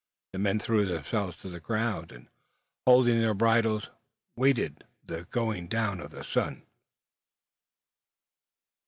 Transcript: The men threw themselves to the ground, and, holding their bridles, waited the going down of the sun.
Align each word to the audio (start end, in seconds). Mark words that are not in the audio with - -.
The 0.33 0.39
men 0.39 0.57
threw 0.57 0.87
themselves 0.87 1.37
to 1.41 1.49
the 1.49 1.59
ground, 1.59 2.11
and, 2.11 2.27
holding 2.87 3.19
their 3.19 3.35
bridles, 3.35 3.91
waited 4.35 4.83
the 5.05 5.25
going 5.25 5.67
down 5.67 5.99
of 5.99 6.09
the 6.09 6.23
sun. 6.23 6.63